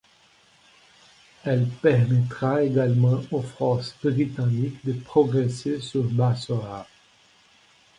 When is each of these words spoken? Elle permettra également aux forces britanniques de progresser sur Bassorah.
Elle 1.43 1.67
permettra 1.69 2.63
également 2.63 3.21
aux 3.29 3.43
forces 3.43 3.95
britanniques 4.03 4.83
de 4.83 4.93
progresser 4.93 5.79
sur 5.79 6.05
Bassorah. 6.05 6.87